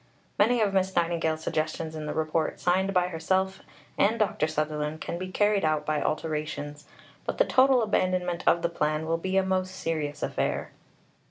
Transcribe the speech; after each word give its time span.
Many 0.39 0.61
of 0.61 0.73
Miss 0.73 0.95
Nightingale's 0.95 1.43
suggestions 1.43 1.95
in 1.95 2.07
the 2.07 2.13
Report 2.15 2.59
signed 2.59 2.91
by 2.91 3.09
herself 3.09 3.61
and 3.99 4.17
Dr. 4.17 4.47
Sutherland 4.47 4.99
can 4.99 5.19
be 5.19 5.31
carried 5.31 5.63
out 5.63 5.85
by 5.85 6.01
alterations, 6.01 6.87
but 7.23 7.37
the 7.37 7.45
total 7.45 7.83
abandonment 7.83 8.43
of 8.47 8.63
the 8.63 8.69
plan 8.69 9.05
will 9.05 9.19
be 9.19 9.37
a 9.37 9.43
most 9.43 9.75
serious 9.75 10.23
affair." 10.23 10.71